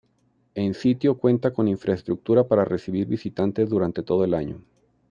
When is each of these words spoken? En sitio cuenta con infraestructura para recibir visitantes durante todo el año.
En 0.55 0.73
sitio 0.73 1.19
cuenta 1.19 1.53
con 1.53 1.67
infraestructura 1.67 2.47
para 2.47 2.65
recibir 2.65 3.05
visitantes 3.05 3.69
durante 3.69 4.01
todo 4.01 4.23
el 4.23 4.33
año. 4.33 4.59